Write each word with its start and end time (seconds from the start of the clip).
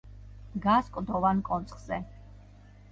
დგას 0.55 0.89
კლდოვან 0.97 1.45
კონცხზე. 1.51 2.05